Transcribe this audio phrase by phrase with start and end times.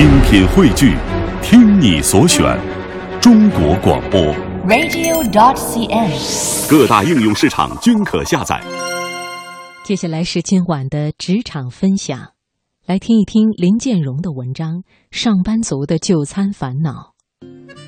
[0.00, 0.96] 精品汇聚，
[1.42, 2.58] 听你所选，
[3.20, 4.18] 中国广播。
[4.66, 6.70] radio.dot.cn，。
[6.70, 8.58] 各大应用市场均可下载。
[9.84, 12.30] 接下来是今晚的职场分享，
[12.86, 14.76] 来听一听林建荣的文章
[15.10, 17.12] 《上班族的就餐烦恼》。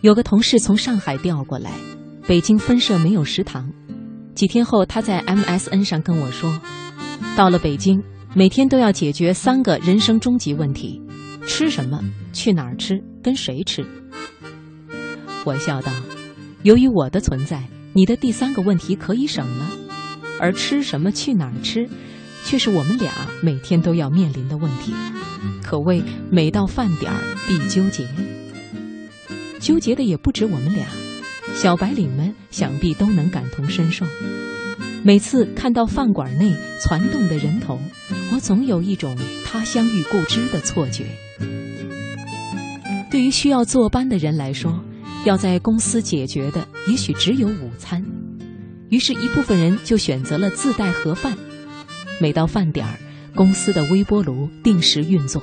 [0.00, 1.72] 有个同事从上海调过来，
[2.28, 3.68] 北京分社没有食堂。
[4.36, 6.56] 几天后，他在 MSN 上跟我说，
[7.36, 8.00] 到了北京，
[8.32, 11.02] 每天都要解决三个人生终极问题：
[11.46, 12.00] 吃什么、
[12.32, 13.84] 去哪儿吃、跟谁吃。
[15.44, 15.92] 我笑道
[16.64, 17.62] ：“由于我的存在，
[17.92, 19.70] 你的第三个问题可以省了。”
[20.38, 21.88] 而吃什么、去哪儿吃，
[22.44, 24.92] 却是我们俩每天都要面临的问题，
[25.62, 27.18] 可谓每到饭点儿
[27.48, 28.06] 必纠结。
[29.60, 30.86] 纠结的也不止我们俩，
[31.54, 34.04] 小白领们想必都能感同身受。
[35.02, 36.54] 每次看到饭馆内
[36.84, 37.80] 攒动的人头，
[38.32, 41.06] 我总有一种他乡遇故知的错觉。
[43.16, 44.78] 对于需要坐班的人来说，
[45.24, 48.04] 要在公司解决的也许只有午餐。
[48.90, 51.34] 于是，一部分人就选择了自带盒饭。
[52.20, 52.98] 每到饭点儿，
[53.34, 55.42] 公司的微波炉定时运作，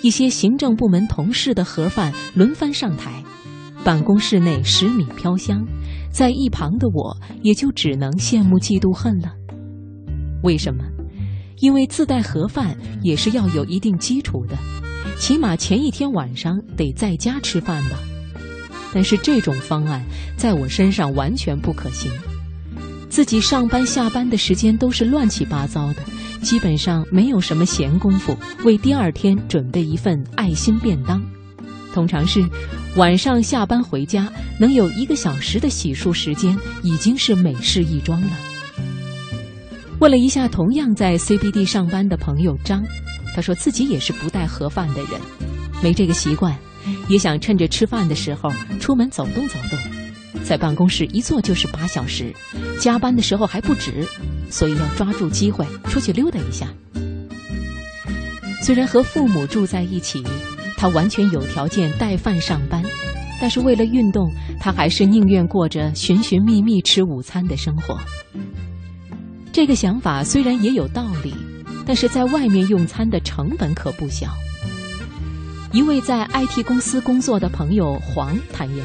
[0.00, 3.22] 一些行政部门同事的盒饭轮番上台，
[3.84, 5.66] 办公室内十米飘香，
[6.10, 9.34] 在一旁的我也就只能羡慕嫉妒恨了。
[10.42, 10.82] 为什么？
[11.58, 14.56] 因为自带盒饭也是要有一定基础的，
[15.18, 17.98] 起码前一天晚上得在家吃饭吧。
[18.92, 20.02] 但是这种方案
[20.36, 22.10] 在我身上完全不可行。
[23.08, 25.96] 自己上班下班的时间都是乱七八糟的，
[26.42, 31.22] 基本上没有什么闲工夫为第二天准备一份爱心便当。
[31.94, 32.44] 通常是
[32.96, 38.30] 晚上下班回家，能有一个小时的洗漱时间，已经是美事一桩了。
[39.98, 42.84] 问了一下同样在 CBD 上班的朋友张，
[43.36, 45.20] 他说自己也是不带盒饭的人，
[45.82, 46.56] 没这个习惯，
[47.06, 49.78] 也想趁着吃饭的时候出门走动走动。
[50.42, 52.34] 在办公室一坐就是八小时，
[52.80, 54.08] 加班的时候还不止，
[54.50, 56.66] 所以要抓住机会出去溜达一下。
[58.62, 60.24] 虽然和父母住在一起，
[60.78, 62.82] 他完全有条件带饭上班，
[63.38, 68.00] 但是为了运动，他还是宁愿过着寻寻觅觅吃午餐的生活。
[69.52, 71.34] 这个想法虽然也有道理，
[71.86, 74.26] 但是在外面用餐的成本可不小。
[75.72, 78.84] 一位在 IT 公司工作的朋友黄坦言，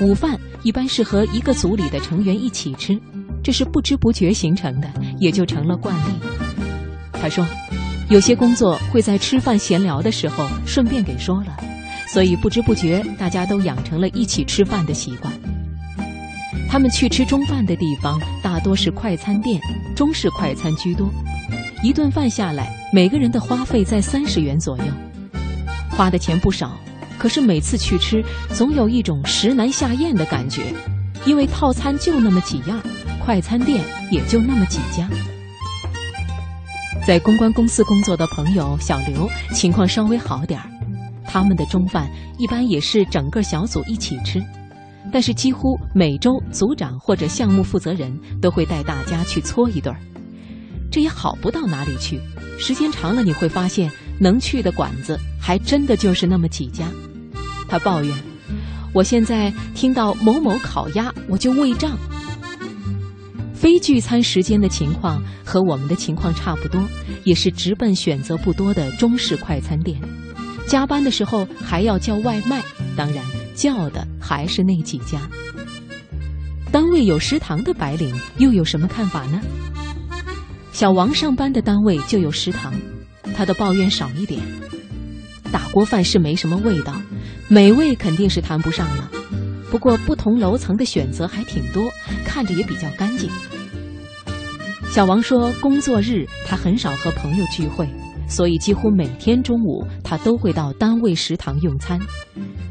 [0.00, 2.98] 午饭一般是和一个组里的成员一起吃，
[3.42, 6.14] 这是不知不觉形成的，也就成了惯例。
[7.12, 7.46] 他说，
[8.08, 11.56] 有些工作会在吃饭闲聊的时候顺便给说了，
[12.08, 15.32] 所以不知不觉大家都养成了一起吃饭的习惯。
[16.68, 19.60] 他们去吃中饭的地方大多是快餐店，
[19.94, 21.08] 中式快餐居多，
[21.86, 24.84] 一顿饭下来，每个人的花费在三十元左右，
[25.90, 26.76] 花的钱不少。
[27.16, 30.74] 可是每次去吃，总有一种食难下咽的感觉，
[31.24, 32.82] 因为套餐就那么几样，
[33.24, 35.08] 快餐店也就那么几家。
[37.06, 40.68] 在公关公司工作的朋友小刘情况稍微好点儿，
[41.24, 44.42] 他们的中饭一般也是整个小组一起吃，
[45.12, 50.00] 但是几乎每周组长或者项目负责人都会带大家去搓一顿儿，
[50.96, 52.18] 这也好不到哪里去。
[52.58, 56.86] 时间长了，你会发现能去的馆子还真的就是那么几家。
[57.68, 58.16] 他抱怨
[58.94, 61.98] ：“我现在听到某某烤鸭，我就胃胀。”
[63.52, 66.82] 非聚餐时间的情况和我们的情况差不多，
[67.24, 70.00] 也是直奔选择不多的中式快餐店。
[70.66, 72.62] 加班的时候还要叫外卖，
[72.96, 73.22] 当然
[73.54, 75.20] 叫的还是那几家。
[76.72, 79.38] 单位有食堂的白领又有什么看法呢？
[80.76, 82.70] 小王上班的单位就有食堂，
[83.34, 84.42] 他的抱怨少一点。
[85.50, 86.92] 大锅饭是没什么味道，
[87.48, 89.10] 美味肯定是谈不上了。
[89.70, 91.82] 不过不同楼层的选择还挺多，
[92.26, 93.30] 看着也比较干净。
[94.90, 97.88] 小王说，工作日他很少和朋友聚会，
[98.28, 101.98] 所以几乎每天中午他都会到单位食堂用餐，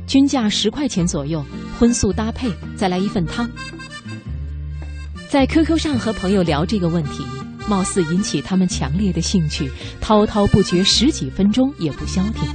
[0.05, 1.43] 均价十块钱左右，
[1.79, 3.49] 荤素搭配，再来一份汤。
[5.27, 7.25] 在 QQ 上和朋友聊这个问题，
[7.67, 9.69] 貌似引起他们强烈的兴趣，
[9.99, 12.47] 滔滔不绝十几分钟也不消停。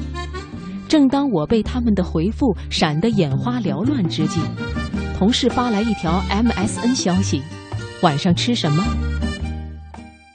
[0.89, 4.41] 正当我被他们的回复闪得眼花缭乱之际，
[5.17, 7.43] 同事发来一条 MSN 消息
[8.03, 8.85] ：“晚上吃什么？